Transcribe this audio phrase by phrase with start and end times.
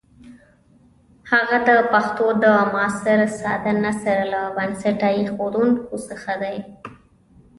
[1.31, 6.57] هغه د پښتو د معاصر ساده نثر له بنسټ ایښودونکو څخه دی.